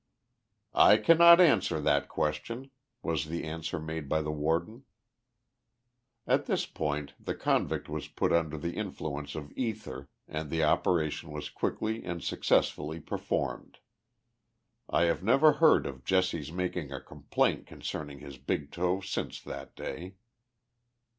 [0.01, 0.03] *•
[0.73, 2.71] I cannot answer that question,"
[3.03, 4.83] was the answer made by the Warden.
[6.25, 11.29] At this point the convict was put under the influence of ether and the operation
[11.29, 13.77] was quickly and successfully performed.
[14.89, 19.75] I have never heard of Jesse's making a complaint concerning his big toe since that
[19.75, 20.15] day.